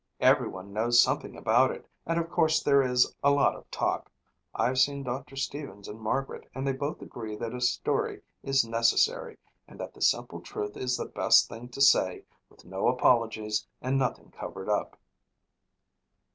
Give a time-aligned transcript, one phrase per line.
[0.19, 4.11] "Everyone knows something about it and of course there is a lot of talk.
[4.55, 9.37] I've seen Doctor Stevens and Margaret and they both agree that a story is necessary
[9.67, 13.99] and that the simple truth is the best thing to say with no apologies and
[13.99, 14.97] nothing covered up."